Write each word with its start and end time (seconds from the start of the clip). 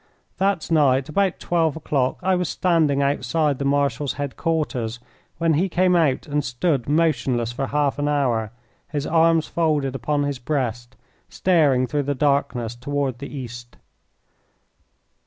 That 0.39 0.71
night, 0.71 1.09
about 1.09 1.39
twelve 1.39 1.75
o'clock, 1.75 2.17
I 2.23 2.33
was 2.33 2.49
standing 2.49 3.03
outside 3.03 3.59
the 3.59 3.65
Marshal's 3.65 4.13
headquarters 4.13 4.99
when 5.37 5.53
he 5.53 5.69
came 5.69 5.95
out 5.95 6.25
and 6.25 6.43
stood 6.43 6.89
motionless 6.89 7.51
for 7.51 7.67
half 7.67 7.99
an 7.99 8.07
hour, 8.07 8.51
his 8.89 9.05
arms 9.05 9.45
folded 9.45 9.93
upon 9.93 10.23
his 10.23 10.39
breast, 10.39 10.95
staring 11.29 11.85
through 11.85 12.01
the 12.09 12.15
darkness 12.15 12.73
toward 12.73 13.19
the 13.19 13.27
east. 13.29 13.77